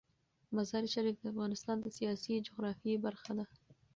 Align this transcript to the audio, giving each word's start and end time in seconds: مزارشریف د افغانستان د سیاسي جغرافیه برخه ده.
مزارشریف 0.55 1.15
د 1.19 1.25
افغانستان 1.33 1.77
د 1.81 1.87
سیاسي 1.97 2.33
جغرافیه 2.47 2.97
برخه 3.05 3.31
ده. 3.37 3.45